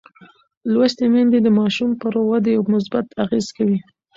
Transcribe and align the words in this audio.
لوستې 0.71 1.05
میندې 1.13 1.39
د 1.43 1.47
ماشوم 1.59 1.91
پر 2.01 2.13
ودې 2.29 2.53
مثبت 2.73 3.05
اغېز 3.23 3.47
کوي. 3.57 3.79